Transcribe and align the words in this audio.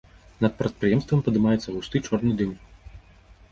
Над 0.45 0.55
прадпрыемствам 0.61 1.21
падымаецца 1.27 1.75
густы 1.77 1.97
чорны 2.07 2.33
дым. 2.43 2.59